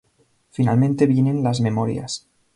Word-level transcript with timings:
Finalmente 0.49 1.05
vienen 1.05 1.43
las 1.43 1.61
memorias. 1.61 2.27